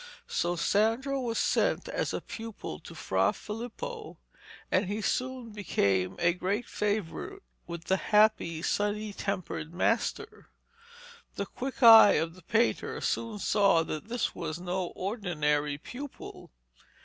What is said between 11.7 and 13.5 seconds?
eye of the painter soon